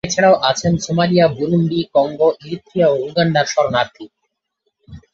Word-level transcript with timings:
এছাড়াও 0.07 0.35
আছেন 0.49 0.73
Somalia, 0.77 1.25
Burundi, 1.37 1.79
Congo, 1.95 2.29
Eritrea 2.43 2.87
ও 2.89 2.95
উগান্ডার 3.07 3.45
শরণার্থী। 3.45 4.05